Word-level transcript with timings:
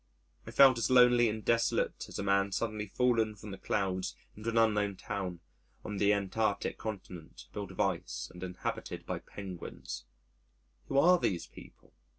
I 0.47 0.49
felt 0.49 0.79
as 0.79 0.89
lonely 0.89 1.29
and 1.29 1.45
desolate 1.45 2.07
as 2.09 2.17
a 2.17 2.23
man 2.23 2.51
suddenly 2.51 2.87
fallen 2.87 3.35
from 3.35 3.51
the 3.51 3.59
clouds 3.59 4.15
into 4.35 4.49
an 4.49 4.57
unknown 4.57 4.95
town 4.95 5.41
on 5.85 5.97
the 5.97 6.11
Antarctic 6.11 6.79
Continent 6.79 7.45
built 7.53 7.69
of 7.69 7.79
ice 7.79 8.27
and 8.33 8.41
inhabited 8.41 9.05
by 9.05 9.19
Penguins. 9.19 10.05
Who 10.87 10.97
are 10.97 11.19
these 11.19 11.45
people? 11.45 11.93